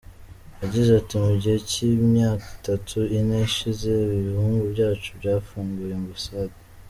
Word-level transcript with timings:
Yagize 0.61 0.91
ati 0.99 1.15
“Mu 1.23 1.31
gihe 1.41 1.57
cy’imyaka 1.69 2.47
itatu, 2.57 2.97
ine 3.17 3.37
ishize 3.49 3.91
ibihugu 4.19 4.59
byacu 4.73 5.09
byafunguye 5.19 5.93
Ambasade. 6.01 6.55